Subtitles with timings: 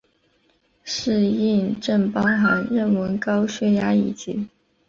[0.83, 4.47] 适应症包含妊娠高血压以及。